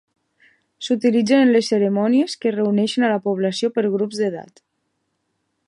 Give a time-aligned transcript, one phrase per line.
[0.85, 4.65] S'utilitzen en les cerimònies que reuneixen a la població per grups d'edat.